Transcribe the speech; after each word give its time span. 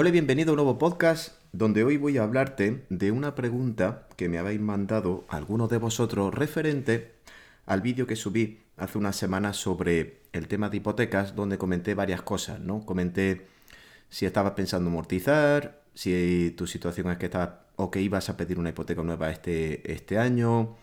Hola 0.00 0.10
y 0.10 0.12
bienvenido 0.12 0.50
a 0.50 0.52
un 0.52 0.58
nuevo 0.58 0.78
podcast 0.78 1.32
donde 1.50 1.82
hoy 1.82 1.96
voy 1.96 2.18
a 2.18 2.22
hablarte 2.22 2.84
de 2.88 3.10
una 3.10 3.34
pregunta 3.34 4.06
que 4.14 4.28
me 4.28 4.38
habéis 4.38 4.60
mandado 4.60 5.24
algunos 5.28 5.68
de 5.70 5.78
vosotros 5.78 6.32
referente 6.32 7.14
al 7.66 7.80
vídeo 7.80 8.06
que 8.06 8.14
subí 8.14 8.60
hace 8.76 8.96
unas 8.96 9.16
semanas 9.16 9.56
sobre 9.56 10.20
el 10.32 10.46
tema 10.46 10.70
de 10.70 10.76
hipotecas 10.76 11.34
donde 11.34 11.58
comenté 11.58 11.94
varias 11.94 12.22
cosas, 12.22 12.60
¿no? 12.60 12.86
Comenté 12.86 13.48
si 14.08 14.24
estabas 14.24 14.52
pensando 14.52 14.88
amortizar, 14.88 15.82
si 15.94 16.54
tu 16.56 16.68
situación 16.68 17.10
es 17.10 17.18
que 17.18 17.26
estás 17.26 17.50
o 17.74 17.90
que 17.90 18.00
ibas 18.00 18.28
a 18.28 18.36
pedir 18.36 18.60
una 18.60 18.68
hipoteca 18.68 19.02
nueva 19.02 19.32
este, 19.32 19.92
este 19.92 20.16
año, 20.16 20.76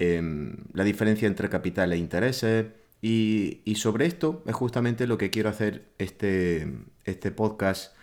em, 0.00 0.56
la 0.72 0.82
diferencia 0.82 1.28
entre 1.28 1.48
capital 1.48 1.92
e 1.92 1.98
intereses. 1.98 2.66
Y, 3.00 3.60
y, 3.64 3.76
sobre 3.76 4.06
esto 4.06 4.42
es 4.44 4.56
justamente 4.56 5.06
lo 5.06 5.18
que 5.18 5.30
quiero 5.30 5.48
hacer 5.50 5.84
este, 5.98 6.66
este 7.04 7.30
podcast 7.30 7.94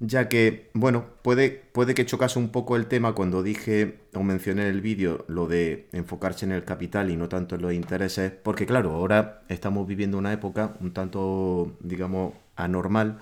ya 0.00 0.28
que, 0.28 0.70
bueno, 0.74 1.06
puede, 1.22 1.50
puede 1.50 1.94
que 1.94 2.06
chocase 2.06 2.38
un 2.38 2.50
poco 2.50 2.76
el 2.76 2.86
tema 2.86 3.14
cuando 3.14 3.42
dije 3.42 4.00
o 4.14 4.22
mencioné 4.22 4.62
en 4.62 4.68
el 4.68 4.80
vídeo 4.82 5.24
lo 5.28 5.46
de 5.46 5.88
enfocarse 5.92 6.44
en 6.44 6.52
el 6.52 6.64
capital 6.64 7.10
y 7.10 7.16
no 7.16 7.28
tanto 7.28 7.54
en 7.54 7.62
los 7.62 7.72
intereses, 7.72 8.32
porque 8.32 8.66
claro, 8.66 8.92
ahora 8.92 9.42
estamos 9.48 9.86
viviendo 9.86 10.18
una 10.18 10.32
época 10.32 10.76
un 10.80 10.92
tanto, 10.92 11.76
digamos, 11.80 12.34
anormal, 12.56 13.20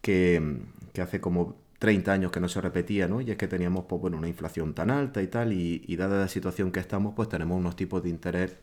que, 0.00 0.60
hace 1.00 1.20
como 1.20 1.56
30 1.78 2.12
años 2.12 2.32
que 2.32 2.40
no 2.40 2.48
se 2.48 2.60
repetía, 2.60 3.08
¿no? 3.08 3.20
Y 3.20 3.30
es 3.30 3.36
que 3.36 3.48
teníamos, 3.48 3.86
pues 3.86 4.00
bueno, 4.00 4.18
una 4.18 4.28
inflación 4.28 4.74
tan 4.74 4.90
alta 4.90 5.22
y 5.22 5.26
tal, 5.28 5.52
y, 5.52 5.82
y 5.86 5.96
dada 5.96 6.20
la 6.20 6.28
situación 6.28 6.72
que 6.72 6.80
estamos, 6.80 7.14
pues 7.14 7.28
tenemos 7.28 7.58
unos 7.58 7.76
tipos 7.76 8.02
de 8.02 8.10
interés 8.10 8.56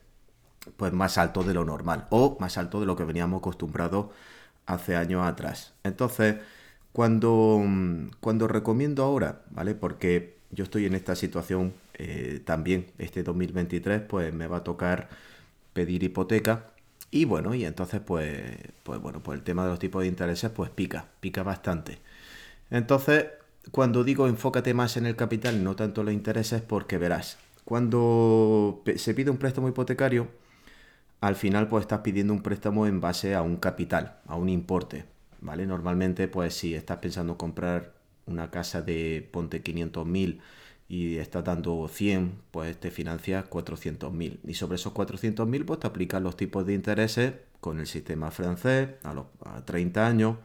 pues 0.77 0.93
más 0.93 1.17
altos 1.17 1.45
de 1.47 1.53
lo 1.53 1.65
normal, 1.65 2.07
o 2.11 2.37
más 2.39 2.57
altos 2.57 2.81
de 2.81 2.87
lo 2.87 2.95
que 2.95 3.03
veníamos 3.03 3.39
acostumbrados 3.39 4.07
hace 4.65 4.95
años 4.95 5.25
atrás. 5.25 5.73
Entonces, 5.83 6.37
cuando, 6.93 7.61
cuando 8.19 8.47
recomiendo 8.47 9.03
ahora, 9.03 9.41
¿vale? 9.51 9.75
Porque 9.75 10.37
yo 10.51 10.63
estoy 10.63 10.85
en 10.85 10.95
esta 10.95 11.15
situación 11.15 11.73
eh, 11.95 12.41
también, 12.45 12.87
este 12.97 13.23
2023, 13.23 14.01
pues 14.01 14.33
me 14.33 14.47
va 14.47 14.57
a 14.57 14.63
tocar 14.63 15.09
pedir 15.73 16.03
hipoteca. 16.03 16.67
Y 17.11 17.25
bueno, 17.25 17.53
y 17.55 17.65
entonces 17.65 18.01
pues, 18.01 18.57
pues 18.83 19.01
bueno, 19.01 19.21
pues 19.21 19.37
el 19.39 19.43
tema 19.43 19.63
de 19.63 19.71
los 19.71 19.79
tipos 19.79 20.01
de 20.01 20.07
intereses 20.07 20.51
pues 20.51 20.69
pica, 20.71 21.07
pica 21.19 21.43
bastante. 21.43 21.99
Entonces, 22.71 23.27
cuando 23.71 24.03
digo 24.03 24.27
enfócate 24.27 24.73
más 24.73 24.97
en 24.97 25.05
el 25.05 25.15
capital, 25.15 25.63
no 25.63 25.75
tanto 25.75 26.01
en 26.01 26.05
los 26.07 26.13
intereses, 26.15 26.61
porque 26.61 26.97
verás, 26.97 27.37
cuando 27.65 28.83
se 28.97 29.13
pide 29.13 29.31
un 29.31 29.37
préstamo 29.37 29.69
hipotecario, 29.69 30.29
al 31.21 31.35
final 31.35 31.69
pues 31.69 31.83
estás 31.83 32.01
pidiendo 32.01 32.33
un 32.33 32.43
préstamo 32.43 32.87
en 32.87 33.01
base 33.01 33.35
a 33.35 33.41
un 33.41 33.57
capital, 33.57 34.19
a 34.27 34.35
un 34.35 34.49
importe. 34.49 35.05
¿Vale? 35.41 35.65
Normalmente, 35.65 36.27
pues 36.27 36.53
si 36.53 36.75
estás 36.75 36.99
pensando 36.99 37.37
comprar 37.37 37.93
una 38.25 38.51
casa 38.51 38.81
de 38.81 39.27
ponte 39.31 39.63
500.000 39.63 40.39
y 40.87 41.17
estás 41.17 41.43
dando 41.43 41.87
100, 41.87 42.33
pues 42.51 42.79
te 42.79 42.91
financias 42.91 43.45
400.000. 43.49 44.39
Y 44.47 44.53
sobre 44.55 44.75
esos 44.75 44.93
400.000, 44.93 45.65
pues 45.65 45.79
te 45.79 45.87
aplican 45.87 46.23
los 46.23 46.37
tipos 46.37 46.65
de 46.65 46.73
intereses 46.73 47.33
con 47.59 47.79
el 47.79 47.87
sistema 47.87 48.31
francés 48.31 48.89
a 49.03 49.13
los 49.13 49.25
30 49.65 50.07
años. 50.07 50.37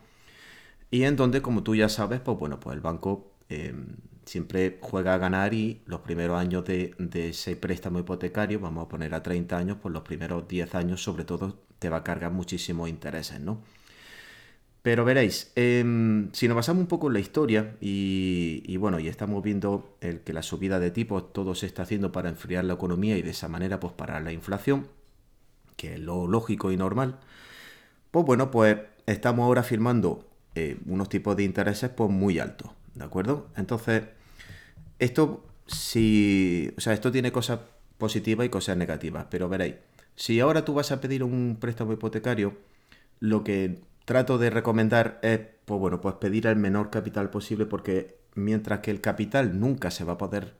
Y 0.91 1.05
en 1.05 1.17
donde, 1.17 1.43
como 1.43 1.63
tú 1.63 1.75
ya 1.75 1.89
sabes, 1.89 2.21
pues 2.21 2.39
bueno, 2.39 2.61
pues 2.61 2.75
el 2.75 2.81
banco 2.81 3.33
em, 3.49 3.97
siempre 4.25 4.79
juega 4.81 5.15
a 5.15 5.19
ganar 5.19 5.55
y 5.55 5.83
los 5.87 6.01
primeros 6.01 6.39
años 6.39 6.65
de, 6.65 6.95
de, 6.99 7.31
ese 7.31 7.57
préstamo 7.57 7.99
hipotecario, 7.99 8.61
vamos 8.61 8.87
a 8.87 8.89
poner 8.89 9.15
a 9.15 9.23
30 9.23 9.59
años, 9.59 9.79
pues 9.83 9.93
los 9.93 10.03
primeros 10.03 10.47
10 10.49 10.75
años 10.75 11.03
sobre 11.03 11.25
todo 11.25 11.59
te 11.79 11.89
va 11.89 11.99
a 11.99 12.05
cargar 12.05 12.33
muchísimos 12.33 12.89
intereses, 12.89 13.41
¿no? 13.41 13.61
Pero 14.87 15.05
veréis, 15.05 15.51
em, 15.57 16.31
si 16.33 16.47
nos 16.47 16.55
basamos 16.55 16.83
un 16.83 16.87
poco 16.87 17.09
en 17.09 17.15
la 17.15 17.19
historia 17.19 17.75
y, 17.81 18.77
bueno, 18.77 19.01
y 19.01 19.09
estamos 19.09 19.43
viendo 19.43 19.97
el 20.01 20.21
que 20.21 20.33
la 20.33 20.45
subida 20.45 20.79
de 20.79 20.93
tipos 20.93 21.33
todo 21.33 21.57
se 21.57 21.67
está 21.67 21.83
haciendo 21.83 22.13
para 22.13 22.29
enfriar 22.29 22.65
la 22.65 22.75
economía 22.75 23.19
y 23.19 23.23
de 23.23 23.31
esa 23.31 23.49
manera 23.49 23.81
pues 23.81 23.93
para 23.95 24.21
la 24.21 24.31
inflación, 24.31 24.87
que 25.77 25.95
es 25.95 25.99
lo 25.99 26.29
lógico 26.29 26.71
y 26.71 26.77
normal, 26.77 27.19
pues 28.13 28.25
bueno, 28.27 28.53
pues 28.53 28.79
estamos 29.07 29.47
ahora 29.47 29.65
firmando 29.65 30.25
eh, 30.55 30.79
unos 30.87 31.09
tipos 31.09 31.37
de 31.37 31.43
intereses 31.43 31.91
pues 31.91 32.09
muy 32.09 32.39
altos, 32.39 32.71
¿de 32.95 33.05
acuerdo? 33.05 33.49
Entonces, 33.57 34.05
esto 35.01 35.45
si, 35.67 36.73
o 36.79 36.81
sea, 36.81 36.93
esto 36.93 37.11
tiene 37.11 37.33
cosas 37.33 37.59
positivas 37.99 38.47
y 38.47 38.51
cosas 38.51 38.77
negativas, 38.77 39.27
pero 39.31 39.49
veréis, 39.49 39.75
si 40.15 40.39
ahora 40.39 40.65
tú 40.65 40.75
vas 40.75 40.93
a 40.93 41.01
pedir 41.01 41.25
un 41.25 41.57
préstamo 41.59 41.93
hipotecario, 41.93 42.57
lo 43.19 43.43
que 43.43 43.81
trato 44.07 44.39
de 44.39 44.49
recomendar 44.49 45.19
es, 45.23 45.41
pues 45.67 45.79
bueno, 45.79 46.01
pues 46.01 46.15
pedir 46.15 46.47
el 46.47 46.57
menor 46.57 46.91
capital 46.91 47.29
posible 47.29 47.67
porque 47.67 48.17
mientras 48.35 48.81
que 48.81 48.91
el 48.91 49.03
capital 49.03 49.61
nunca 49.61 49.91
se 49.91 50.05
va 50.05 50.15
a 50.15 50.19
poder 50.19 50.55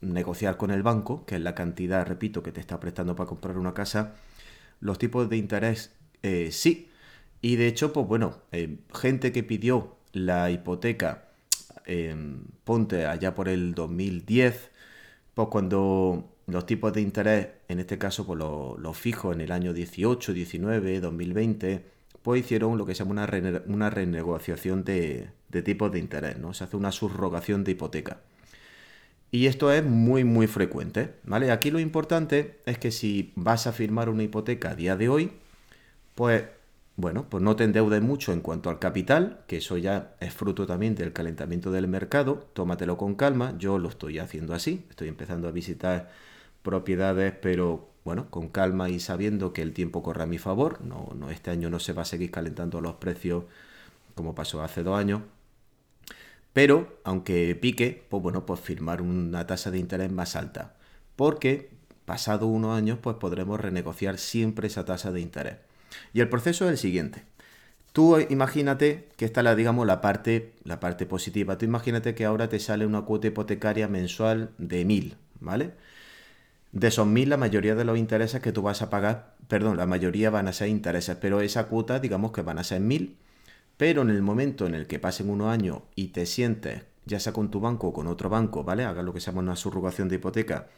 negociar 0.00 0.56
con 0.56 0.70
el 0.70 0.82
banco, 0.82 1.24
que 1.26 1.36
es 1.36 1.40
la 1.40 1.54
cantidad, 1.54 2.06
repito, 2.06 2.42
que 2.42 2.52
te 2.52 2.60
está 2.60 2.78
prestando 2.78 3.16
para 3.16 3.28
comprar 3.28 3.58
una 3.58 3.74
casa, 3.74 4.14
los 4.80 4.98
tipos 4.98 5.28
de 5.28 5.36
interés 5.36 5.92
eh, 6.22 6.50
sí. 6.52 6.88
Y 7.42 7.56
de 7.56 7.66
hecho, 7.68 7.92
pues 7.92 8.06
bueno, 8.06 8.38
eh, 8.52 8.78
gente 8.94 9.32
que 9.32 9.42
pidió 9.42 9.96
la 10.12 10.50
hipoteca, 10.50 11.28
em, 11.86 12.44
ponte 12.64 13.06
allá 13.06 13.34
por 13.34 13.48
el 13.48 13.74
2010, 13.74 14.70
pues 15.34 15.48
cuando 15.50 16.34
los 16.46 16.66
tipos 16.66 16.92
de 16.92 17.00
interés, 17.00 17.48
en 17.68 17.80
este 17.80 17.98
caso, 17.98 18.26
pues 18.26 18.38
los 18.38 18.78
lo 18.78 18.92
fijos 18.92 19.34
en 19.34 19.40
el 19.40 19.52
año 19.52 19.72
18, 19.72 20.32
19, 20.34 21.00
2020, 21.00 21.84
pues 22.22 22.40
hicieron 22.40 22.78
lo 22.78 22.86
que 22.86 22.94
se 22.94 23.04
llama 23.04 23.26
una, 23.66 23.90
renegociación 23.90 24.84
de, 24.84 25.30
de 25.48 25.62
tipos 25.62 25.90
de 25.92 25.98
interés, 25.98 26.38
¿no? 26.38 26.54
Se 26.54 26.64
hace 26.64 26.76
una 26.76 26.92
subrogación 26.92 27.64
de 27.64 27.72
hipoteca. 27.72 28.20
Y 29.32 29.46
esto 29.46 29.72
es 29.72 29.84
muy, 29.84 30.24
muy 30.24 30.46
frecuente, 30.48 31.14
¿vale? 31.24 31.52
Aquí 31.52 31.70
lo 31.70 31.78
importante 31.78 32.58
es 32.66 32.78
que 32.78 32.90
si 32.90 33.32
vas 33.36 33.66
a 33.66 33.72
firmar 33.72 34.08
una 34.08 34.24
hipoteca 34.24 34.70
a 34.70 34.74
día 34.74 34.96
de 34.96 35.08
hoy, 35.08 35.32
pues, 36.16 36.44
bueno, 36.96 37.26
pues 37.30 37.42
no 37.42 37.56
te 37.56 37.64
endeudes 37.64 38.02
mucho 38.02 38.32
en 38.32 38.40
cuanto 38.40 38.70
al 38.70 38.78
capital, 38.78 39.40
que 39.46 39.58
eso 39.58 39.78
ya 39.78 40.14
es 40.20 40.34
fruto 40.34 40.66
también 40.66 40.94
del 40.96 41.12
calentamiento 41.12 41.70
del 41.70 41.88
mercado, 41.88 42.48
tómatelo 42.54 42.96
con 42.96 43.14
calma, 43.14 43.54
yo 43.58 43.78
lo 43.78 43.88
estoy 43.88 44.18
haciendo 44.18 44.52
así, 44.54 44.84
estoy 44.90 45.08
empezando 45.08 45.48
a 45.48 45.52
visitar 45.52 46.10
propiedades, 46.62 47.32
pero 47.40 47.88
bueno, 48.10 48.28
con 48.28 48.48
calma 48.48 48.88
y 48.88 48.98
sabiendo 48.98 49.52
que 49.52 49.62
el 49.62 49.72
tiempo 49.72 50.02
corre 50.02 50.24
a 50.24 50.26
mi 50.26 50.38
favor. 50.38 50.82
No, 50.82 51.10
no, 51.14 51.30
este 51.30 51.52
año 51.52 51.70
no 51.70 51.78
se 51.78 51.92
va 51.92 52.02
a 52.02 52.04
seguir 52.04 52.32
calentando 52.32 52.80
los 52.80 52.94
precios 52.94 53.44
como 54.16 54.34
pasó 54.34 54.64
hace 54.64 54.82
dos 54.82 54.98
años. 54.98 55.22
Pero, 56.52 56.98
aunque 57.04 57.54
pique, 57.54 58.04
pues 58.10 58.20
bueno, 58.20 58.46
pues 58.46 58.58
firmar 58.58 59.00
una 59.00 59.46
tasa 59.46 59.70
de 59.70 59.78
interés 59.78 60.10
más 60.10 60.34
alta. 60.34 60.74
Porque, 61.14 61.70
pasado 62.04 62.48
unos 62.48 62.76
años, 62.76 62.98
pues 63.00 63.14
podremos 63.14 63.60
renegociar 63.60 64.18
siempre 64.18 64.66
esa 64.66 64.84
tasa 64.84 65.12
de 65.12 65.20
interés. 65.20 65.58
Y 66.12 66.18
el 66.18 66.28
proceso 66.28 66.64
es 66.64 66.72
el 66.72 66.78
siguiente. 66.78 67.22
Tú 67.92 68.18
imagínate 68.28 69.08
que 69.16 69.24
esta 69.24 69.40
es 69.42 69.44
la, 69.44 69.54
digamos, 69.54 69.86
la 69.86 70.00
parte, 70.00 70.52
la 70.64 70.80
parte 70.80 71.06
positiva. 71.06 71.58
Tú 71.58 71.64
imagínate 71.64 72.16
que 72.16 72.24
ahora 72.24 72.48
te 72.48 72.58
sale 72.58 72.86
una 72.86 73.02
cuota 73.02 73.28
hipotecaria 73.28 73.86
mensual 73.86 74.50
de 74.58 74.84
1000, 74.84 75.16
¿vale? 75.38 75.74
De 76.72 76.88
esos 76.88 77.06
mil, 77.06 77.28
la 77.28 77.36
mayoría 77.36 77.74
de 77.74 77.84
los 77.84 77.98
intereses 77.98 78.40
que 78.40 78.52
tú 78.52 78.62
vas 78.62 78.80
a 78.82 78.90
pagar, 78.90 79.34
perdón, 79.48 79.76
la 79.76 79.86
mayoría 79.86 80.30
van 80.30 80.46
a 80.46 80.52
ser 80.52 80.68
intereses, 80.68 81.16
pero 81.16 81.40
esa 81.40 81.66
cuota, 81.66 81.98
digamos 81.98 82.30
que 82.32 82.42
van 82.42 82.58
a 82.58 82.64
ser 82.64 82.80
mil. 82.80 83.18
Pero 83.76 84.02
en 84.02 84.10
el 84.10 84.22
momento 84.22 84.66
en 84.66 84.74
el 84.74 84.86
que 84.86 84.98
pasen 84.98 85.30
unos 85.30 85.48
años 85.48 85.80
y 85.96 86.08
te 86.08 86.26
sientes, 86.26 86.82
ya 87.06 87.18
sea 87.18 87.32
con 87.32 87.50
tu 87.50 87.60
banco 87.60 87.88
o 87.88 87.92
con 87.92 88.06
otro 88.06 88.28
banco, 88.28 88.62
¿vale? 88.62 88.84
Haga 88.84 89.02
lo 89.02 89.12
que 89.12 89.20
se 89.20 89.26
llama 89.26 89.40
una 89.40 89.56
subrogación 89.56 90.08
de 90.08 90.16
hipoteca 90.16 90.68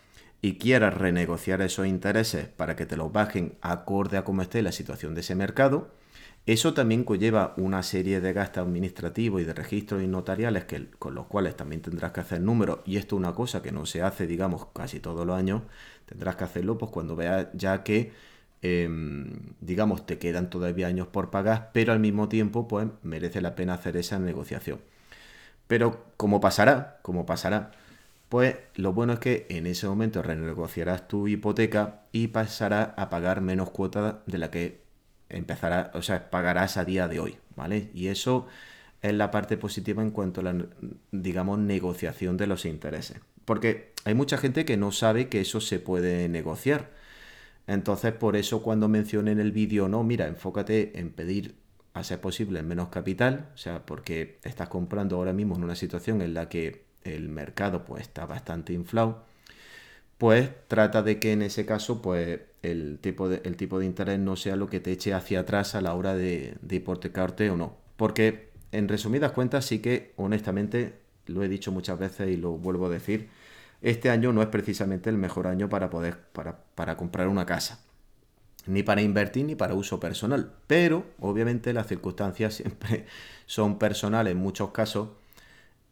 y 0.41 0.59
quieras 0.59 0.95
renegociar 0.95 1.63
esos 1.63 1.87
intereses 1.87 2.49
para 2.49 2.75
que 2.75 2.87
te 2.87 2.97
los 2.97 3.13
bajen 3.13 3.57
acorde 3.61 4.17
a 4.17 4.25
cómo 4.25 4.43
esté 4.43 4.63
la 4.63 4.73
situación 4.73 5.15
de 5.15 5.21
ese 5.21 5.35
mercado, 5.35 5.91
eso 6.45 6.75
también 6.75 7.05
conlleva 7.05 7.55
una 7.57 7.83
serie 7.85 8.21
de 8.21 8.33
gastos 8.33 8.67
administrativos 8.67 9.41
y 9.41 9.45
de 9.45 9.55
registros 9.55 10.03
y 10.03 10.09
notariales 10.09 10.65
que, 10.65 10.89
con 10.99 11.15
los 11.15 11.27
cuales 11.27 11.56
también 11.56 11.83
tendrás 11.83 12.12
que 12.12 12.21
hacer 12.21 12.41
números. 12.41 12.81
Y 12.85 12.97
esto 12.97 13.17
es 13.17 13.21
una 13.21 13.35
cosa 13.35 13.62
que 13.62 13.71
no 13.71 13.87
se 13.87 14.03
hace, 14.03 14.27
digamos, 14.27 14.67
casi 14.75 14.99
todos 14.99 15.25
los 15.27 15.37
años. 15.37 15.62
Tendrás 16.06 16.37
que 16.37 16.44
hacerlo 16.44 16.79
pues 16.79 16.91
cuando 16.91 17.15
veas 17.15 17.47
ya 17.55 17.85
que, 17.85 18.12
em, 18.62 19.31
digamos, 19.61 20.05
te 20.06 20.19
quedan 20.19 20.50
todavía 20.50 20.89
años 20.89 21.06
por 21.09 21.31
pagar, 21.31 21.71
pero 21.73 21.93
al 21.93 22.00
mismo 22.00 22.29
tiempo 22.29 22.67
pues 22.69 22.88
merece 23.03 23.41
la 23.41 23.55
pena 23.55 23.75
hacer 23.75 23.97
esa 23.97 24.19
negociación. 24.19 24.81
Pero 25.69 26.05
como 26.17 26.41
pasará, 26.41 26.99
como 27.03 27.27
pasará, 27.27 27.73
pues 28.29 28.56
lo 28.77 28.93
bueno 28.93 29.15
es 29.15 29.19
que 29.21 29.47
en 29.50 29.67
ese 29.67 29.87
momento 29.88 30.23
renegociarás 30.23 31.09
tu 31.09 31.29
hipoteca 31.29 32.03
y 32.12 32.29
pasarás 32.29 32.91
a 32.97 33.11
pagar 33.11 33.41
menos 33.43 33.71
cuotas 33.71 34.17
de 34.27 34.38
la 34.38 34.50
que 34.50 34.81
empezará, 35.32 35.90
o 35.94 36.02
sea, 36.02 36.31
pagarás 36.31 36.76
a 36.76 36.84
día 36.84 37.08
de 37.08 37.20
hoy, 37.20 37.37
¿vale? 37.56 37.90
Y 37.94 38.08
eso 38.08 38.46
es 39.02 39.12
la 39.14 39.31
parte 39.31 39.56
positiva 39.56 40.02
en 40.02 40.11
cuanto 40.11 40.40
a 40.40 40.44
la, 40.44 40.67
digamos, 41.11 41.58
negociación 41.58 42.37
de 42.37 42.46
los 42.46 42.64
intereses. 42.64 43.20
Porque 43.44 43.93
hay 44.05 44.14
mucha 44.14 44.38
gente 44.38 44.64
que 44.64 44.76
no 44.76 44.93
sabe 44.93 45.29
que 45.29 45.40
eso 45.40 45.61
se 45.61 45.81
puede 45.81 46.29
negociar. 46.29 46.90
Entonces, 47.67 48.12
por 48.12 48.37
eso 48.37 48.62
cuando 48.62 48.88
mencioné 48.88 49.32
en 49.32 49.40
el 49.40 49.52
vídeo, 49.52 49.88
no, 49.88 50.05
mira, 50.05 50.26
enfócate 50.29 50.99
en 50.99 51.11
pedir 51.11 51.56
a 51.94 52.05
ser 52.05 52.20
posible 52.20 52.62
menos 52.62 52.88
capital, 52.88 53.50
o 53.55 53.58
sea, 53.58 53.85
porque 53.85 54.38
estás 54.44 54.69
comprando 54.69 55.17
ahora 55.17 55.32
mismo 55.32 55.56
en 55.56 55.64
una 55.64 55.75
situación 55.75 56.23
en 56.23 56.35
la 56.35 56.49
que 56.49 56.85
el 57.05 57.28
mercado 57.28 57.85
pues 57.85 58.02
está 58.02 58.26
bastante 58.26 58.73
inflado, 58.73 59.25
pues 60.23 60.51
trata 60.69 61.03
de 61.03 61.19
que 61.19 61.33
en 61.33 61.43
ese 61.43 61.67
caso 61.67 62.01
pues 62.01 62.39
el 62.63 63.01
tipo 63.01 63.29
de, 63.29 63.85
interés 63.85 64.21
no 64.21 64.37
sea 64.37 64.55
lo 64.55 64.69
que 64.69 64.79
te 64.79 64.93
eche 64.93 65.15
hacia 65.15 65.41
atrás 65.41 65.75
a 65.75 65.81
la 65.81 65.95
hora 65.95 66.15
de, 66.15 66.55
de 66.63 67.51
o 67.51 67.57
no. 67.57 67.77
Porque 67.97 68.51
en 68.71 68.87
resumidas 68.87 69.33
cuentas 69.33 69.65
sí 69.65 69.81
que 69.81 70.13
honestamente 70.15 70.95
lo 71.27 71.43
he 71.43 71.49
dicho 71.49 71.73
muchas 71.73 71.99
veces 71.99 72.31
y 72.31 72.37
lo 72.37 72.53
vuelvo 72.53 72.87
a 72.87 72.91
decir, 72.91 73.31
este 73.81 74.11
año 74.11 74.33
no 74.33 74.43
es 74.43 74.49
precisamente 74.49 75.11
el 75.11 75.19
mejor 75.19 75.49
año 75.49 75.69
para 75.69 75.91
poder 75.91 76.21
para, 76.33 76.57
para 76.77 76.97
comprar 76.97 77.27
una 77.27 77.45
casa 77.45 77.81
ni 78.67 78.85
para 78.85 79.03
invertir 79.03 79.45
ni 79.45 79.57
para 79.57 79.75
uso 79.75 79.99
personal. 79.99 80.53
Pero 80.69 81.05
obviamente 81.19 81.73
las 81.73 81.89
circunstancias 81.89 82.55
siempre 82.59 83.07
son 83.47 83.77
personales 83.77 84.31
en 84.31 84.39
muchos 84.39 84.71
casos 84.71 85.09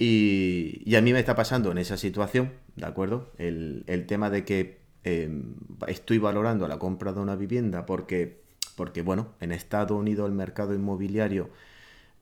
y, 0.01 0.95
a 0.97 1.03
mí 1.03 1.13
me 1.13 1.21
está 1.21 1.35
pasando 1.35 1.71
en 1.71 1.79
esa 1.79 1.99
situación, 1.99 2.53
¿de 2.75 2.87
acuerdo? 2.87 3.31
El, 3.37 3.85
tema 4.09 4.31
de 4.31 4.47
que 4.47 4.81
em, 5.05 5.55
estoy 5.87 6.17
valorando 6.19 6.67
la 6.67 6.79
compra 6.79 7.13
de 7.13 7.21
una 7.21 7.37
vivienda 7.37 7.85
porque, 7.85 8.41
porque, 8.77 9.03
bueno, 9.03 9.35
en 9.41 9.53
Estados 9.53 9.99
Unidos 9.99 10.27
el 10.27 10.35
mercado 10.35 10.75
inmobiliario 10.75 11.51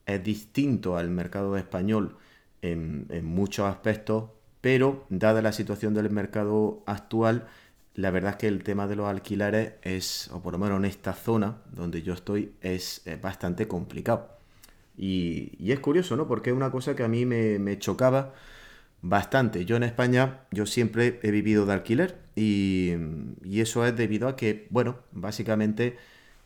es 0.07 0.25
distinto 0.25 0.97
al 0.97 1.09
mercado 1.11 1.57
español 1.57 2.17
en, 2.63 3.07
en 3.11 3.25
muchos 3.25 3.67
aspectos, 3.67 4.25
pero 4.61 5.07
dada 5.09 5.41
la 5.41 5.53
situación 5.53 5.95
del 5.95 6.11
mercado 6.11 6.83
actual, 6.85 7.47
la 7.95 8.11
verdad 8.11 8.33
es 8.33 8.37
que 8.39 8.49
el 8.49 8.65
tema 8.65 8.89
de 8.89 8.97
los 8.97 9.07
alquileres 9.07 9.75
es, 9.83 10.31
o 10.33 10.43
por 10.43 10.53
lo 10.53 10.59
menos 10.59 10.79
en 10.79 10.85
esta 10.85 11.13
zona 11.13 11.59
donde 11.73 12.03
yo 12.03 12.15
estoy, 12.15 12.55
es, 12.61 13.03
bastante 13.23 13.69
complicado. 13.69 14.38
Y, 14.99 15.73
es 15.73 15.81
curioso, 15.81 16.17
¿no? 16.17 16.27
Porque 16.29 16.51
es 16.51 16.57
una 16.57 16.71
cosa 16.71 16.97
que 16.97 17.05
a 17.05 17.09
mí 17.09 17.25
me, 17.27 17.79
chocaba 17.79 18.35
bastante. 19.03 19.65
Yo 19.65 19.77
en 19.77 19.85
España, 19.85 20.41
yo 20.51 20.67
siempre 20.67 21.21
he 21.23 21.31
vivido 21.31 21.67
de 21.67 21.73
alquiler 21.75 22.19
y, 22.37 22.95
y, 23.45 23.61
eso 23.61 23.87
es 23.87 23.97
debido 23.97 24.29
a 24.29 24.37
que, 24.37 24.67
bueno, 24.71 24.99
básicamente 25.13 25.97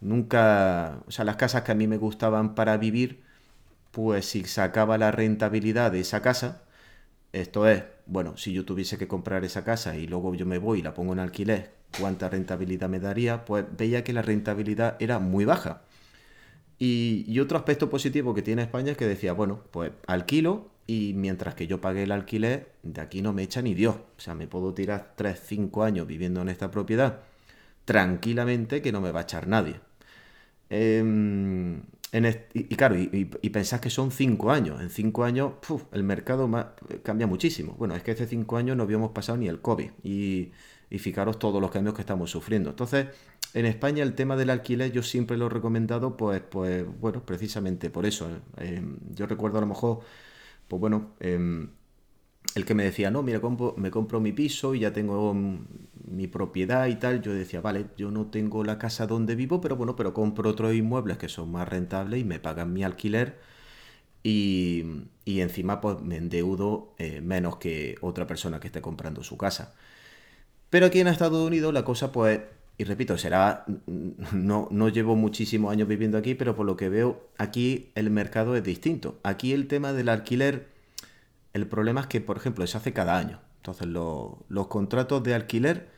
nunca, 0.01 1.01
o 1.07 1.11
sea, 1.11 1.25
las 1.25 1.37
casas 1.37 1.63
que 1.63 1.73
a 1.73 1.75
mí 1.75 1.87
me 1.89 1.97
gustaban 1.99 2.55
para 2.55 2.77
vivir, 2.77 3.23
pues 3.93 4.27
si 4.27 4.45
sacaba 4.45 4.99
la 4.99 5.13
rentabilidad 5.13 5.93
de 5.93 6.01
esa 6.01 6.23
casa, 6.23 6.63
esto 7.33 7.69
es, 7.69 7.85
bueno, 8.07 8.37
si 8.37 8.53
yo 8.53 8.65
tuviese 8.65 8.99
que 8.99 9.09
comprar 9.09 9.45
esa 9.45 9.65
casa 9.65 9.97
y 9.97 10.07
luego 10.07 10.35
yo 10.35 10.47
me 10.47 10.59
voy 10.59 10.81
y 10.81 10.83
la 10.83 10.95
pongo 10.95 11.13
en 11.15 11.21
alquiler, 11.21 11.73
¿cuánta 11.99 12.29
rentabilidad 12.29 12.89
me 12.89 13.01
daría? 13.01 13.45
Pues 13.45 13.65
veía 13.77 14.05
que 14.05 14.13
la 14.13 14.23
rentabilidad 14.23 14.97
era 15.01 15.19
muy 15.19 15.45
baja. 15.45 15.83
Y, 16.79 17.39
otro 17.39 17.59
aspecto 17.59 17.89
positivo 17.89 18.35
que 18.35 18.43
tiene 18.43 18.63
España 18.63 18.93
es 18.93 18.97
que 18.97 19.07
decía, 19.07 19.33
bueno, 19.33 19.61
pues 19.71 19.93
alquilo 20.07 20.71
y 20.87 21.13
mientras 21.15 21.55
que 21.55 21.67
yo 21.67 21.81
pague 21.81 22.03
el 22.03 22.13
alquiler, 22.13 22.73
de 22.83 23.01
aquí 23.01 23.23
no 23.23 23.33
me 23.33 23.43
echa 23.45 23.63
ni 23.63 23.75
Dios. 23.75 23.97
O 23.97 24.21
sea, 24.21 24.35
me 24.35 24.49
puedo 24.49 24.75
tirar 24.75 25.13
3, 25.17 25.41
5 25.45 25.85
años 25.85 26.07
viviendo 26.07 26.43
en 26.43 26.49
esta 26.49 26.71
propiedad 26.71 27.21
tranquilamente 27.85 28.83
que 28.83 28.93
no 28.93 29.01
me 29.01 29.13
va 29.13 29.21
a 29.21 29.23
echar 29.25 29.47
nadie. 29.49 29.81
Em, 30.71 31.83
y, 32.55 32.77
claro, 32.77 32.97
y, 32.99 33.25
pensás 33.51 33.81
que 33.81 33.91
son 33.91 34.11
5 34.11 34.51
años. 34.51 34.81
En 34.81 34.91
5 34.91 35.25
años 35.25 35.53
el 35.93 36.03
mercado 36.03 36.51
cambia 37.03 37.27
muchísimo. 37.27 37.75
Bueno, 37.79 37.95
es 37.95 38.03
que 38.03 38.13
hace 38.13 38.27
5 38.27 38.57
años 38.57 38.77
no 38.77 38.83
habíamos 38.83 39.13
pasado 39.13 39.39
ni 39.39 39.49
el 39.49 39.61
COVID. 39.61 39.91
Y, 40.03 40.53
y 40.91 40.99
fijaros 40.99 41.39
todos 41.39 41.61
los 41.61 41.71
cambios 41.71 41.95
que 41.95 42.03
estamos 42.03 42.31
sufriendo. 42.31 42.71
Entonces, 42.71 43.07
en 43.55 43.67
España 43.67 44.03
el 44.03 44.15
tema 44.15 44.37
del 44.37 44.51
alquiler 44.51 44.93
yo 44.93 45.03
siempre 45.03 45.37
lo 45.37 45.47
he 45.47 45.49
recomendado, 45.51 46.17
pues, 46.17 46.41
pues 46.41 46.85
bueno, 47.01 47.25
precisamente 47.25 47.91
por 47.91 48.07
eso. 48.07 48.29
¿eh? 48.31 48.77
Em, 48.77 48.99
yo 49.15 49.27
recuerdo 49.27 49.59
a 49.59 49.61
lo 49.61 49.67
mejor, 49.67 50.01
pues 50.69 50.81
bueno, 50.81 51.13
em, 51.21 51.71
el 52.55 52.65
que 52.67 52.75
me 52.75 52.85
decía, 52.85 53.11
no, 53.11 53.23
mira, 53.23 53.41
me 53.77 53.91
compro 53.91 54.21
mi 54.21 54.33
piso 54.33 54.75
y 54.75 54.81
ya 54.81 54.93
tengo 54.93 55.35
mi 55.35 56.27
propiedad 56.27 56.87
y 56.89 56.97
tal. 56.97 57.23
Yo 57.23 57.33
decía, 57.35 57.61
vale, 57.61 57.87
yo 57.97 58.11
no 58.11 58.27
tengo 58.27 58.65
la 58.65 58.79
casa 58.79 59.07
donde 59.07 59.35
vivo, 59.37 59.61
pero 59.61 59.77
bueno, 59.77 59.97
pero 59.97 60.15
compro 60.15 60.51
otros 60.51 60.75
inmuebles 60.75 61.19
que 61.19 61.29
son 61.29 61.51
más 61.53 61.69
rentables 61.69 62.21
y 62.21 62.25
me 62.25 62.41
pagan 62.41 62.73
mi 62.73 62.85
alquiler. 62.85 63.39
Y, 64.23 64.85
encima 65.27 65.81
pues 65.81 66.01
me 66.03 66.17
endeudo 66.17 66.95
eh, 66.99 67.21
menos 67.21 67.57
que 67.57 67.97
otra 68.03 68.27
persona 68.27 68.61
que 68.61 68.69
esté 68.69 68.81
comprando 68.83 69.23
su 69.25 69.37
casa. 69.37 69.75
Pero 70.71 70.87
aquí 70.87 71.01
en 71.01 71.09
Estados 71.09 71.47
Unidos 71.47 71.73
la 71.75 71.85
cosa 71.85 72.13
pues 72.13 72.41
y 72.79 72.85
repito, 72.85 73.19
será, 73.19 73.65
no, 74.33 74.69
no 74.71 74.89
llevo 74.89 75.15
muchísimos 75.15 75.73
años 75.73 75.89
viviendo 75.89 76.19
aquí, 76.19 76.35
pero 76.35 76.57
por 76.57 76.67
lo 76.67 76.77
que 76.77 76.89
veo, 76.89 77.29
aquí 77.39 77.91
el 77.95 78.11
mercado 78.11 78.57
es 78.57 78.65
distinto. 78.65 79.19
Aquí 79.23 79.53
el 79.53 79.69
tema 79.69 79.93
del 79.93 80.09
alquiler, 80.09 80.69
el 81.53 81.67
problema 81.67 82.01
es 82.03 82.07
que, 82.07 82.21
por 82.21 82.37
ejemplo, 82.37 82.67
se 82.67 82.77
hace 82.77 82.93
cada 82.93 83.19
año. 83.19 83.41
Entonces, 83.59 83.87
los 83.87 84.67
contratos 84.69 85.23
de 85.23 85.35
alquiler 85.35 85.89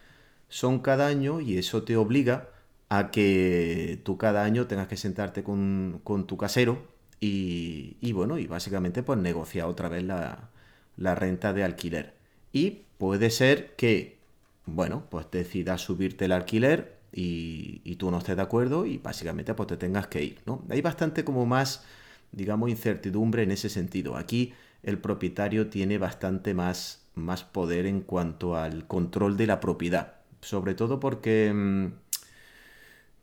son 0.49 0.81
cada 0.81 1.07
año 1.07 1.41
y 1.41 1.57
eso 1.59 1.85
te 1.85 1.97
obliga 1.97 2.49
a 2.91 3.11
que 3.11 4.01
tú 4.05 4.19
cada 4.19 4.45
año 4.45 4.67
tengas 4.67 4.89
que 4.89 4.97
sentarte 4.97 5.43
con, 5.43 6.03
tu 6.27 6.37
casero 6.37 6.87
y, 7.21 7.97
y, 8.01 8.13
bueno, 8.13 8.39
y 8.39 8.47
básicamente 8.47 9.03
pues 9.03 9.19
negociar 9.19 9.67
otra 9.69 9.89
vez 9.89 10.05
la, 10.05 10.51
la 10.97 11.15
renta 11.15 11.53
de 11.53 11.65
alquiler. 11.65 12.15
Y 12.53 12.83
puede 12.99 13.31
ser 13.31 13.75
que 13.77 14.19
bueno, 14.67 15.07
pues 15.11 15.27
decidas 15.31 15.81
subirte 15.81 16.25
el 16.25 16.33
alquiler 16.33 16.99
y, 17.13 17.97
tú 17.97 18.11
no 18.11 18.19
estés 18.19 18.37
de 18.37 18.43
acuerdo 18.43 18.87
y 18.87 18.99
básicamente 18.99 19.55
pues 19.55 19.69
te 19.69 19.77
tengas 19.77 20.09
que 20.09 20.23
ir, 20.23 20.41
¿no? 20.47 20.65
Hay 20.69 20.81
bastante 20.81 21.25
como 21.25 21.47
más, 21.47 21.85
digamos, 22.33 22.71
incertidumbre 22.71 23.43
en 23.43 23.53
ese 23.53 23.69
sentido. 23.69 24.17
Aquí 24.17 24.53
el 24.83 24.99
propietario 24.99 25.69
tiene 25.69 25.99
bastante 25.99 26.55
más, 26.55 27.07
más 27.15 27.45
poder 27.45 27.87
en 27.87 28.01
cuanto 28.01 28.57
al 28.57 28.87
control 28.87 29.37
de 29.37 29.47
la 29.47 29.61
propiedad, 29.61 30.15
sobre 30.41 30.75
todo 30.75 31.01
porque... 31.01 31.53
Mm, 31.55 32.05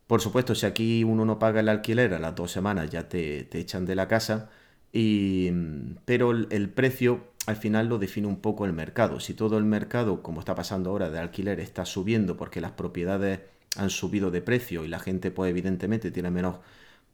por 0.06 0.20
supuesto, 0.20 0.54
si 0.54 0.66
aquí 0.66 1.04
uno 1.04 1.24
no 1.24 1.38
paga 1.38 1.60
el 1.60 1.68
alquiler 1.70 2.12
a 2.12 2.18
las 2.18 2.34
dos 2.34 2.52
semanas 2.52 2.90
ya 2.90 3.08
te, 3.08 3.48
echan 3.58 3.86
de 3.86 3.94
la 3.94 4.08
casa, 4.08 4.50
y, 4.92 5.48
mm, 5.52 5.96
pero 6.04 6.32
el 6.32 6.68
precio 6.70 7.31
al 7.46 7.56
final 7.56 7.88
lo 7.88 7.98
define 7.98 8.26
un 8.26 8.40
poco 8.40 8.64
el 8.64 8.72
mercado. 8.72 9.20
Si 9.20 9.34
todo 9.34 9.58
el 9.58 9.64
mercado, 9.64 10.22
como 10.22 10.40
está 10.40 10.54
pasando 10.54 10.90
ahora 10.90 11.10
de 11.10 11.18
alquiler, 11.18 11.60
está 11.60 11.84
subiendo 11.84 12.36
porque 12.36 12.60
las 12.60 12.72
propiedades 12.72 13.40
han 13.76 13.90
subido 13.90 14.30
de 14.30 14.42
precio 14.42 14.84
y 14.84 14.88
la 14.88 15.00
gente 15.00 15.30
pues 15.30 15.50
evidentemente 15.50 16.10
tiene 16.10 16.30
menos 16.30 16.56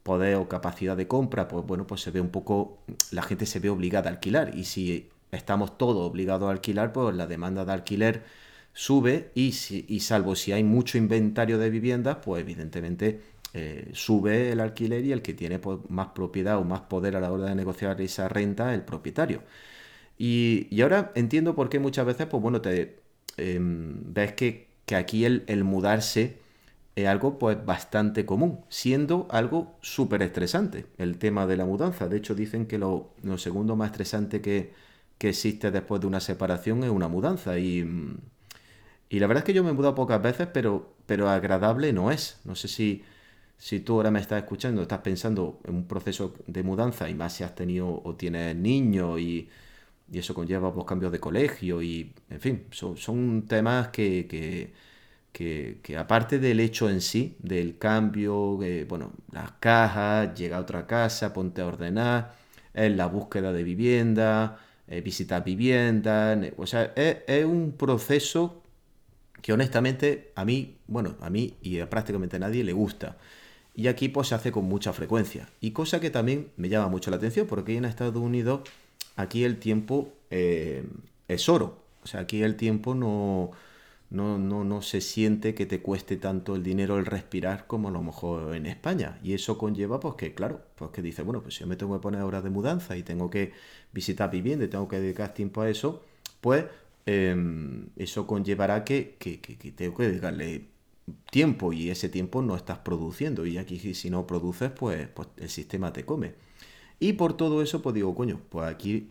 poder 0.03 0.37
o 0.37 0.49
capacidad 0.49 0.97
de 0.97 1.07
compra, 1.09 1.49
pues 1.49 1.67
bueno, 1.67 1.87
pues 1.87 2.01
se 2.03 2.11
ve 2.11 2.21
un 2.21 2.31
poco, 2.31 2.79
la 3.11 3.23
gente 3.23 3.47
se 3.47 3.61
ve 3.61 3.69
obligada 3.71 4.11
a 4.11 4.13
alquilar 4.13 4.57
y 4.57 4.65
si 4.65 5.11
estamos 5.33 5.77
todos 5.79 6.09
obligados 6.09 6.49
a 6.49 6.53
alquilar, 6.53 6.93
pues 6.93 7.15
la 7.15 7.27
demanda 7.27 7.65
de 7.65 7.73
alquiler 7.73 8.25
sube 8.73 9.31
y, 9.35 9.53
si, 9.53 9.85
y 9.89 10.01
salvo 10.01 10.35
si 10.37 10.53
hay 10.53 10.65
mucho 10.65 10.99
inventario 10.99 11.59
de 11.59 11.71
viviendas, 11.71 12.19
pues 12.25 12.41
evidentemente 12.41 13.21
eh, 13.55 13.91
sube 13.93 14.53
el 14.53 14.61
alquiler 14.61 15.05
y 15.05 15.13
el 15.13 15.23
que 15.23 15.35
tiene 15.35 15.59
pues, 15.59 15.79
más 15.89 16.09
propiedad 16.09 16.59
o 16.59 16.65
más 16.65 16.83
poder 16.83 17.17
a 17.17 17.21
la 17.21 17.33
hora 17.33 17.47
de 17.47 17.55
negociar 17.55 18.01
esa 18.01 18.29
renta, 18.29 18.75
el 18.75 18.83
propietario. 18.83 19.43
Y, 20.19 20.81
ahora 20.83 21.13
entiendo 21.15 21.55
por 21.55 21.69
qué 21.69 21.79
muchas 21.79 22.05
veces, 22.07 22.27
pues 22.27 22.43
bueno, 22.43 22.61
te 22.61 23.01
em, 23.37 24.13
ves 24.13 24.33
que, 24.33 24.69
aquí 24.97 25.25
el, 25.25 25.65
mudarse 25.65 26.39
es 26.97 27.07
algo 27.07 27.39
pues 27.39 27.65
bastante 27.65 28.27
común, 28.27 28.61
siendo 28.69 29.29
algo 29.31 29.79
súper 29.81 30.23
estresante 30.23 30.87
el 30.99 31.19
tema 31.19 31.47
de 31.47 31.57
la 31.57 31.65
mudanza. 31.65 32.09
De 32.09 32.17
hecho, 32.19 32.35
dicen 32.35 32.67
que 32.67 32.79
lo, 32.79 33.15
segundo 33.37 33.77
más 33.77 33.93
estresante 33.93 34.41
que, 34.41 34.73
existe 35.21 35.71
después 35.71 36.01
de 36.01 36.07
una 36.07 36.21
separación 36.21 36.85
es 36.85 36.91
una 36.91 37.09
mudanza. 37.09 37.59
Y, 37.59 37.85
y 39.09 39.21
la 39.21 39.27
verdad 39.27 39.43
es 39.43 39.47
que 39.47 39.55
yo 39.55 39.65
me 39.65 39.71
he 39.71 39.73
mudado 39.73 39.95
pocas 39.95 40.23
veces, 40.23 40.49
pero, 40.53 40.95
pero 41.07 41.29
agradable 41.29 41.93
no 41.93 42.11
es. 42.11 42.41
No 42.45 42.55
sé 42.55 42.69
si, 42.69 43.05
si 43.59 43.81
tú 43.81 43.95
ahora 43.97 44.11
me 44.11 44.21
estás 44.21 44.43
escuchando, 44.43 44.83
estás 44.83 45.01
pensando 45.01 45.61
en 45.65 45.77
un 45.77 45.85
proceso 45.87 46.35
de 46.47 46.63
mudanza 46.63 47.09
y 47.09 47.15
más 47.15 47.35
si 47.35 47.45
has 47.45 47.55
tenido 47.55 48.03
o 48.05 48.15
tienes 48.17 48.57
niños 48.57 49.21
y 49.21 49.49
y 50.11 50.19
eso 50.19 50.35
conlleva 50.35 50.73
pues, 50.73 50.87
cambios 50.87 51.13
de 51.13 51.21
colegio 51.21 51.83
y, 51.83 52.13
en 52.31 52.41
fin, 52.41 52.65
son, 52.71 53.47
temas 53.47 53.89
que, 53.89 54.73
que, 55.33 55.97
aparte 55.97 56.39
del 56.39 56.61
hecho 56.61 56.89
en 56.91 57.01
sí, 57.01 57.37
del 57.39 57.79
cambio, 57.79 58.63
eh, 58.63 58.85
bueno, 58.89 59.13
las 59.33 59.53
cajas, 59.53 60.35
llega 60.39 60.57
a 60.57 60.61
otra 60.61 60.87
casa, 60.87 61.33
ponte 61.33 61.61
a 61.63 61.67
ordenar, 61.67 62.35
la 62.75 63.07
búsqueda 63.07 63.53
de 63.53 63.63
vivienda, 63.65 64.59
eh, 64.87 65.01
visitar 65.01 65.45
o 66.57 66.67
sea, 66.67 66.93
es, 66.97 67.45
un 67.45 67.73
proceso 67.73 68.63
que 69.43 69.53
honestamente 69.53 70.33
a 70.35 70.45
mí, 70.45 70.79
bueno, 70.87 71.17
a 71.21 71.31
mí 71.31 71.55
y 71.63 71.81
a 71.81 71.91
prácticamente 71.91 72.37
a 72.37 72.39
nadie 72.39 72.65
le 72.65 72.73
gusta. 72.73 73.17
Y 73.75 73.87
aquí 73.87 74.09
pues 74.09 74.29
se 74.29 74.35
hace 74.35 74.51
con 74.51 74.65
mucha 74.65 74.93
frecuencia. 74.93 75.49
Y 75.61 75.71
cosa 75.71 76.01
que 76.01 76.11
también 76.11 76.51
me 76.57 76.69
llama 76.69 76.89
mucho 76.89 77.11
la 77.11 77.17
atención, 77.19 77.47
porque 77.47 77.77
en 77.77 77.85
Estados 77.85 78.17
Unidos 78.17 78.63
aquí 79.17 79.45
el 79.45 79.59
tiempo 79.59 80.13
eh, 80.31 80.85
es 81.29 81.49
oro. 81.49 81.79
O 82.03 82.07
sea, 82.07 82.21
aquí 82.21 82.43
el 82.43 82.57
tiempo 82.57 82.95
no, 82.95 83.51
no, 84.11 84.39
no, 84.39 84.65
no 84.65 84.83
se 84.83 85.01
siente 85.01 85.55
que 85.55 85.67
te 85.67 85.81
cueste 85.81 86.17
tanto 86.17 86.57
el 86.57 86.63
dinero 86.63 86.99
el 86.99 87.07
respirar 87.07 87.67
como 87.67 87.89
a 87.89 87.91
lo 87.91 88.03
mejor 88.03 88.55
en 88.55 88.67
España. 88.67 89.19
Y 89.23 89.35
eso 89.35 89.59
conlleva, 89.59 90.01
pues 90.01 90.15
que, 90.15 90.35
claro, 90.35 90.63
pues 90.77 90.91
que 90.91 91.03
dice, 91.03 91.23
bueno, 91.23 91.43
pues 91.43 91.55
si 91.55 91.61
yo 91.61 91.67
me 91.67 91.77
tengo 91.77 91.95
que 91.95 92.03
poner 92.03 92.23
horas 92.23 92.45
de 92.45 92.51
mudanza 92.51 92.97
y 92.97 93.03
tengo 93.03 93.29
que 93.31 93.53
visitar 93.93 94.31
vivienda 94.31 94.65
y 94.65 94.69
tengo 94.69 94.89
que 94.89 95.01
dedicar 95.01 95.35
tiempo 95.35 95.61
a 95.63 95.69
eso, 95.69 96.03
pues 96.41 96.65
em, 97.07 97.89
eso 97.97 98.27
conllevará 98.27 98.85
que, 98.85 99.17
que, 99.19 99.41
que, 99.41 99.57
tengo 99.73 99.97
que 99.97 100.09
dedicarle 100.09 100.67
tiempo 101.31 101.73
y 101.73 101.91
ese 101.91 102.09
tiempo 102.09 102.43
no 102.43 102.57
estás 102.57 102.79
produciendo. 102.79 103.47
Y 103.47 103.59
aquí 103.59 103.79
si 103.95 104.11
no 104.11 104.27
produces, 104.27 104.71
pues, 104.71 105.09
pues 105.09 105.29
el 105.37 105.51
sistema 105.51 105.93
te 105.93 106.05
come. 106.05 106.35
Y 107.01 107.15
por 107.15 107.37
todo 107.37 107.63
eso, 107.63 107.83
pues 107.83 107.95
digo, 107.95 108.15
coño, 108.15 108.41
pues 108.49 108.67
aquí 108.69 109.09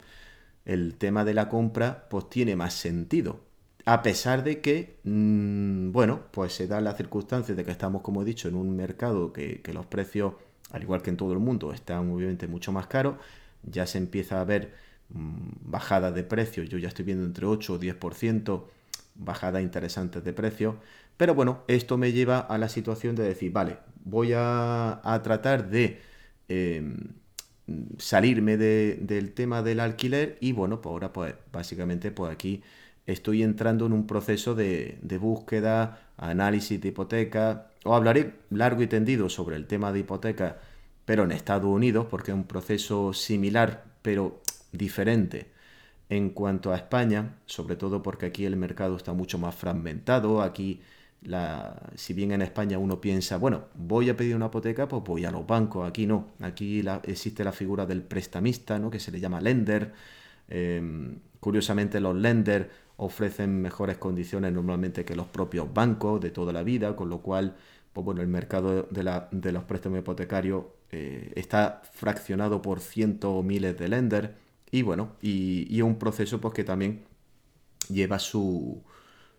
el 0.65 0.95
tema 0.95 1.23
de 1.25 1.33
la 1.33 1.49
compra, 1.49 2.07
pues 2.09 2.29
tiene 2.29 2.55
más 2.55 2.73
sentido. 2.73 3.39
A 3.85 4.03
pesar 4.03 4.43
de 4.43 4.59
que, 4.61 4.97
mm, 5.03 5.91
bueno, 5.93 6.23
pues 6.31 6.53
se 6.53 6.67
dan 6.67 6.83
las 6.83 6.97
circunstancias 6.97 7.55
de 7.57 7.63
que 7.63 7.71
estamos, 7.71 8.01
como 8.01 8.21
he 8.21 8.25
dicho, 8.25 8.49
en 8.49 8.55
un 8.55 8.75
mercado 8.75 9.31
que, 9.31 9.61
los 9.73 9.85
precios, 9.85 10.33
al 10.71 10.83
igual 10.83 11.01
que 11.01 11.09
en 11.09 11.17
todo 11.17 11.31
el 11.33 11.39
mundo, 11.39 11.71
están 11.73 12.11
obviamente 12.11 12.47
mucho 12.47 12.71
más 12.73 12.87
caros, 12.87 13.15
ya 13.63 13.87
se 13.87 13.97
empieza 13.97 14.41
a 14.41 14.43
ver 14.43 14.73
mm, 15.09 15.71
bajadas 15.71 16.13
de 16.13 16.23
precios, 16.23 16.69
yo 16.69 16.77
ya 16.77 16.89
estoy 16.89 17.05
viendo 17.05 17.25
entre 17.25 17.45
8 17.45 17.73
o 17.75 17.79
10%, 17.79 18.65
bajadas 19.15 19.61
interesantes 19.63 20.23
de 20.23 20.33
precios, 20.33 20.75
pero 21.17 21.33
bueno, 21.35 21.63
esto 21.67 21.97
me 21.97 22.11
lleva 22.11 22.39
a 22.39 22.57
la 22.57 22.69
situación 22.69 23.15
de 23.15 23.23
decir, 23.23 23.51
vale, 23.51 23.77
voy 24.03 24.33
a, 24.35 25.01
tratar 25.23 25.69
de... 25.69 26.01
Em, 26.49 26.97
salirme 27.97 28.57
del 28.57 29.33
tema 29.33 29.61
del 29.61 29.79
alquiler 29.79 30.37
y 30.39 30.51
bueno, 30.51 30.81
pues 30.81 30.91
ahora 30.91 31.13
pues 31.13 31.35
básicamente 31.51 32.11
pues 32.11 32.31
aquí 32.31 32.61
estoy 33.07 33.43
entrando 33.43 33.85
en 33.85 33.93
un 33.93 34.05
proceso 34.07 34.53
de, 34.55 34.99
búsqueda, 35.19 36.11
análisis 36.17 36.79
de 36.79 36.89
hipoteca. 36.89 37.71
O 37.85 37.95
hablaré 37.95 38.33
largo 38.49 38.81
y 38.83 38.87
tendido 38.87 39.29
sobre 39.29 39.55
el 39.55 39.65
tema 39.65 39.91
de 39.93 39.99
hipoteca, 39.99 40.59
pero 41.05 41.23
en 41.23 41.31
Estados 41.31 41.69
Unidos, 41.69 42.07
porque 42.09 42.31
es 42.31 42.35
un 42.35 42.43
proceso 42.45 43.13
similar, 43.13 43.85
pero 44.01 44.41
diferente 44.71 45.47
en 46.09 46.29
cuanto 46.29 46.71
a 46.71 46.77
España, 46.77 47.35
sobre 47.45 47.75
todo 47.75 48.01
porque 48.03 48.27
aquí 48.27 48.45
el 48.45 48.55
mercado 48.57 48.95
está 48.97 49.13
mucho 49.13 49.37
más 49.37 49.55
fragmentado. 49.55 50.41
Aquí, 50.41 50.81
la, 51.21 51.91
si 51.95 52.13
bien 52.13 52.31
en 52.31 52.41
España 52.41 52.77
uno 52.77 53.01
piensa, 53.01 53.37
bueno, 53.37 53.65
voy 53.75 54.09
a 54.09 54.15
pedir 54.15 54.35
una 54.35 54.47
hipoteca, 54.47 54.87
pues 54.87 55.03
voy 55.03 55.25
a 55.25 55.31
los 55.31 55.45
bancos. 55.45 55.87
Aquí 55.87 56.05
no. 56.05 56.27
Aquí 56.41 56.83
existe 57.03 57.43
la 57.43 57.51
figura 57.51 57.85
del 57.85 58.03
prestamista, 58.03 58.79
¿no? 58.79 58.89
que 58.89 58.99
se 58.99 59.11
le 59.11 59.19
llama 59.19 59.41
lender. 59.41 59.93
Em, 60.47 61.19
curiosamente, 61.39 61.99
los 61.99 62.15
lenders 62.15 62.67
ofrecen 62.97 63.61
mejores 63.61 63.97
condiciones 63.97 64.53
normalmente 64.53 65.05
que 65.05 65.15
los 65.15 65.27
propios 65.27 65.71
bancos 65.73 66.21
de 66.21 66.31
toda 66.31 66.53
la 66.53 66.63
vida, 66.63 66.95
con 66.95 67.09
lo 67.09 67.19
cual, 67.21 67.55
pues 67.93 68.05
bueno, 68.05 68.21
el 68.21 68.27
mercado 68.27 68.87
de, 68.89 69.51
los 69.51 69.63
préstamos 69.65 69.99
hipotecarios 69.99 70.65
eh, 70.91 71.31
está 71.35 71.81
fraccionado 71.93 72.61
por 72.61 72.79
cientos 72.79 73.31
o 73.33 73.43
miles 73.43 73.77
de 73.77 73.87
lenders 73.89 74.29
y 74.71 74.81
bueno, 74.81 75.11
y, 75.21 75.67
y, 75.69 75.81
un 75.81 75.97
proceso 75.97 76.41
pues 76.41 76.53
que 76.53 76.63
también 76.63 77.03
lleva 77.89 78.19
su, 78.19 78.83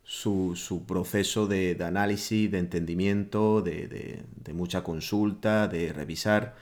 su, 0.08 0.84
proceso 0.86 1.46
de, 1.46 1.76
análisis, 1.84 2.50
de 2.50 2.58
entendimiento, 2.58 3.60
de, 3.60 4.24
mucha 4.54 4.82
consulta, 4.82 5.68
de 5.68 5.92
revisar. 5.92 6.56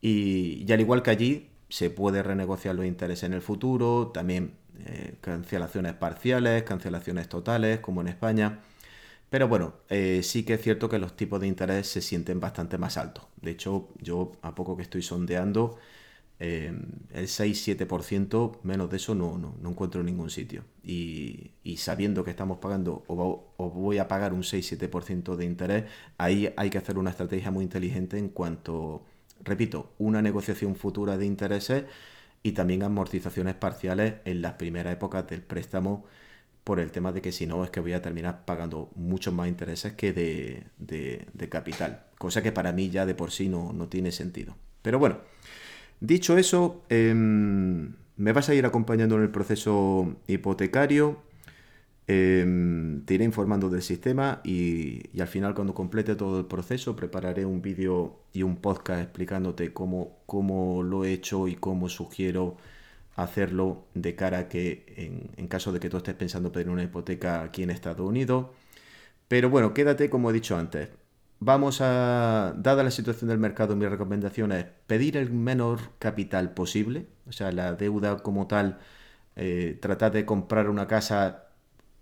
Y, 0.00 0.64
y, 0.66 0.72
al 0.72 0.80
igual 0.80 1.02
que 1.02 1.10
allí, 1.10 1.50
se 1.68 1.90
puede 1.90 2.22
renegociar 2.22 2.74
los 2.74 2.86
intereses 2.86 3.24
en 3.24 3.34
el 3.34 3.42
futuro, 3.42 4.08
también 4.08 4.54
eh, 4.86 5.16
cancelaciones 5.20 5.94
parciales, 5.94 6.62
cancelaciones 6.62 7.28
totales, 7.28 7.80
como 7.80 8.00
en 8.00 8.08
España. 8.08 8.60
Pero 9.30 9.48
bueno, 9.48 9.74
eh, 9.90 10.22
sí 10.22 10.44
que 10.44 10.54
es 10.54 10.62
cierto 10.62 10.88
que 10.88 10.98
los 10.98 11.16
tipos 11.16 11.40
de 11.40 11.46
interés 11.46 11.88
se 11.88 12.00
sienten 12.00 12.40
bastante 12.40 12.78
más 12.78 12.96
altos. 12.96 13.26
De 13.42 13.50
hecho, 13.50 13.90
yo 14.00 14.32
a 14.42 14.54
poco 14.54 14.76
que 14.76 14.82
estoy 14.82 15.02
sondeando, 15.02 15.78
eh, 16.40 16.72
el 17.12 17.26
6-7%, 17.26 18.60
menos 18.62 18.90
de 18.90 18.96
eso 18.96 19.14
no, 19.14 19.38
no, 19.38 19.56
encuentro 19.68 20.00
en 20.00 20.06
ningún 20.06 20.30
sitio. 20.30 20.64
Y, 20.84 21.52
sabiendo 21.78 22.24
que 22.24 22.30
estamos 22.30 22.58
pagando 22.58 23.04
o, 23.08 23.70
voy 23.70 23.98
a 23.98 24.08
pagar 24.08 24.32
un 24.32 24.42
6-7% 24.42 25.36
de 25.36 25.44
interés, 25.44 25.84
ahí 26.16 26.52
hay 26.56 26.70
que 26.70 26.78
hacer 26.78 26.98
una 26.98 27.10
estrategia 27.10 27.50
muy 27.50 27.64
inteligente 27.64 28.18
en 28.18 28.28
cuanto, 28.28 29.04
repito, 29.44 29.92
una 29.98 30.22
negociación 30.22 30.76
futura 30.76 31.16
de 31.16 31.26
intereses 31.26 31.84
y 32.42 32.52
también 32.52 32.82
amortizaciones 32.82 33.54
parciales 33.54 34.14
en 34.24 34.42
las 34.42 34.54
primeras 34.54 34.92
épocas 34.92 35.26
del 35.26 35.42
préstamo 35.42 36.04
por 36.64 36.80
el 36.80 36.90
tema 36.92 37.12
de 37.12 37.22
que 37.22 37.32
si 37.32 37.46
no 37.46 37.64
es 37.64 37.70
que 37.70 37.80
voy 37.80 37.94
a 37.94 38.02
terminar 38.02 38.44
pagando 38.44 38.90
muchos 38.94 39.32
más 39.34 39.48
intereses 39.48 39.94
que 39.94 40.12
de, 40.12 41.48
capital, 41.48 42.04
cosa 42.18 42.42
que 42.42 42.52
para 42.52 42.72
mí 42.72 42.90
ya 42.90 43.06
de 43.06 43.14
por 43.14 43.30
sí 43.30 43.48
no, 43.48 43.72
no 43.72 43.88
tiene 43.88 44.12
sentido. 44.12 44.56
Pero 44.82 44.98
bueno, 44.98 45.18
dicho 46.00 46.38
eso, 46.38 46.82
em, 46.88 47.94
me 48.16 48.32
vas 48.32 48.48
a 48.48 48.54
ir 48.54 48.66
acompañando 48.66 49.16
en 49.16 49.22
el 49.22 49.30
proceso 49.30 50.16
hipotecario 50.26 51.22
Em, 52.10 53.04
te 53.04 53.14
iré 53.14 53.24
informando 53.24 53.68
del 53.68 53.82
sistema 53.82 54.40
y, 54.42 55.02
al 55.20 55.28
final 55.28 55.54
cuando 55.54 55.74
complete 55.74 56.16
todo 56.16 56.40
el 56.40 56.46
proceso 56.46 56.96
prepararé 56.96 57.44
un 57.44 57.60
vídeo 57.60 58.20
y 58.32 58.42
un 58.44 58.56
podcast 58.56 59.02
explicándote 59.02 59.74
cómo, 59.74 60.16
cómo 60.24 60.82
lo 60.82 61.04
he 61.04 61.12
hecho 61.12 61.48
y 61.48 61.56
cómo 61.56 61.90
sugiero 61.90 62.56
hacerlo 63.16 63.84
de 63.94 64.14
cara 64.16 64.38
a 64.38 64.48
que 64.48 65.30
en, 65.36 65.48
caso 65.48 65.70
de 65.72 65.80
que 65.80 65.90
tú 65.90 65.98
estés 65.98 66.14
pensando 66.14 66.50
pedir 66.52 66.70
una 66.70 66.82
hipoteca 66.84 67.42
aquí 67.42 67.62
en 67.62 67.70
Estados 67.70 68.08
Unidos. 68.08 68.46
Pero 69.28 69.50
bueno, 69.50 69.74
quédate 69.74 70.10
como 70.10 70.30
he 70.30 70.32
dicho 70.32 70.56
antes. 70.56 70.88
Vamos 71.40 71.80
a, 71.80 72.52
dada 72.58 72.82
la 72.82 72.90
situación 72.90 73.28
del 73.28 73.38
mercado, 73.38 73.76
mi 73.76 73.86
recomendación 73.86 74.50
es 74.52 74.66
pedir 74.88 75.16
el 75.16 75.30
menor 75.30 75.78
capital 76.00 76.52
posible, 76.52 77.06
o 77.28 77.32
sea, 77.32 77.52
la 77.52 77.74
deuda 77.74 78.18
como 78.24 78.48
tal, 78.48 78.78
eh, 79.36 79.78
tratar 79.80 80.12
de 80.12 80.26
comprar 80.26 80.68
una 80.68 80.88
casa 80.88 81.44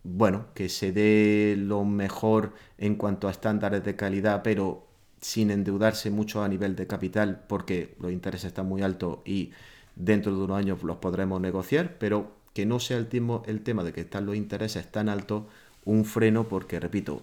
bueno, 0.05 0.47
que 0.55 0.69
se 0.71 0.93
dé 0.93 1.57
lo 1.59 1.85
mejor 1.85 2.55
en 2.78 2.97
cuanto 2.97 3.28
a 3.28 3.33
estándares 3.33 3.85
de 3.85 3.97
calidad, 3.97 4.43
pero 4.43 4.87
sin 5.21 5.50
endeudarse 5.50 6.11
mucho 6.11 6.43
a 6.43 6.49
nivel 6.49 6.76
de 6.76 6.87
capital, 6.87 7.45
porque 7.49 7.97
los 8.00 8.12
intereses 8.12 8.49
están 8.49 8.66
muy 8.69 8.83
altos 8.83 9.19
y 9.26 9.52
dentro 9.97 10.35
de 10.37 10.45
unos 10.45 10.59
años 10.59 10.83
los 10.83 10.99
podremos 10.99 11.40
negociar, 11.40 11.99
pero 11.99 12.33
que 12.55 12.66
no 12.66 12.81
sea 12.81 12.99
el, 12.99 13.09
el 13.47 13.62
tema 13.62 13.85
de 13.85 13.93
que 13.93 14.02
están 14.02 14.26
los 14.26 14.37
intereses 14.37 14.90
tan 14.90 15.09
altos 15.09 15.45
un 15.85 16.05
freno, 16.05 16.49
porque 16.49 16.81
repito, 16.81 17.23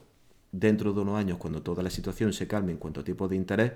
dentro 0.53 0.93
de 0.93 1.01
unos 1.01 1.19
años, 1.19 1.37
cuando 1.37 1.61
toda 1.61 1.83
la 1.83 1.89
situación 1.89 2.31
se 2.31 2.47
calme 2.47 2.71
en 2.71 2.77
cuanto 2.77 3.01
a 3.01 3.03
tipos 3.03 3.29
de 3.29 3.35
interés, 3.35 3.73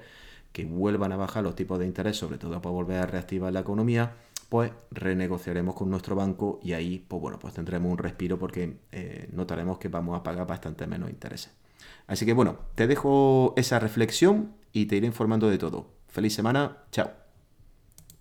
que 0.54 0.64
vuelvan 0.64 1.12
a 1.12 1.18
bajar 1.18 1.44
los 1.44 1.56
tipos 1.56 1.78
de 1.78 1.86
interés, 1.86 2.16
sobre 2.16 2.38
todo 2.38 2.62
para 2.62 2.72
volver 2.72 2.98
a 3.00 3.06
reactivar 3.06 3.52
la 3.52 3.60
economía, 3.60 4.14
pues 4.48 4.72
renegociaremos 4.92 5.76
con 5.76 5.90
nuestro 5.90 6.16
banco 6.16 6.60
y 6.64 6.74
ahí, 6.74 7.04
pues 7.06 7.22
bueno, 7.22 7.38
pues 7.38 7.54
tendremos 7.54 7.92
un 7.92 7.98
respiro 7.98 8.40
porque 8.40 8.78
eh, 8.92 9.28
notaremos 9.34 9.78
que 9.78 9.90
vamos 9.90 10.18
a 10.18 10.24
pagar 10.24 10.48
bastante 10.48 10.88
menos 10.88 11.10
intereses. 11.10 11.52
Así 12.08 12.26
que 12.26 12.34
bueno, 12.34 12.58
te 12.76 12.88
dejo 12.88 13.54
esa 13.58 13.80
reflexión 13.80 14.54
y 14.72 14.86
te 14.86 14.96
iré 14.96 15.08
informando 15.08 15.50
de 15.50 15.58
todo. 15.58 15.88
Feliz 16.08 16.34
semana, 16.34 16.78
chao. 16.92 17.27